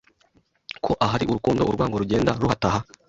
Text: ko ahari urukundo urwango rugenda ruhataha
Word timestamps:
ko 0.83 0.91
ahari 1.05 1.23
urukundo 1.27 1.61
urwango 1.63 1.95
rugenda 2.01 2.31
ruhataha 2.41 2.79